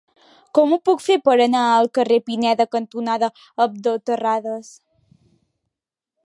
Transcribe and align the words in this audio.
Com 0.57 0.71
ho 0.71 0.77
puc 0.89 1.01
fer 1.07 1.17
per 1.27 1.35
anar 1.45 1.61
al 1.73 1.89
carrer 1.97 2.17
Pineda 2.29 2.67
cantonada 2.77 3.29
Abdó 3.67 3.95
Terradas? 4.11 4.73